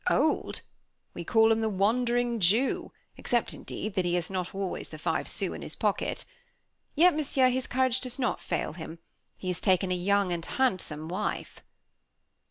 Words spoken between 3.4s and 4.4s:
indeed, that he has